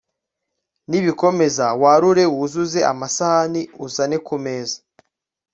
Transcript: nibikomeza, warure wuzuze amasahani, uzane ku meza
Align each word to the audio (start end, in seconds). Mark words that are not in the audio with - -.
nibikomeza, 0.89 1.65
warure 1.81 2.23
wuzuze 2.35 2.79
amasahani, 2.91 3.61
uzane 3.85 4.17
ku 4.27 4.35
meza 4.43 4.77